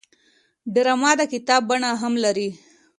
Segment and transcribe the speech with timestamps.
[0.73, 2.49] ډرامه د کتاب بڼه هم لري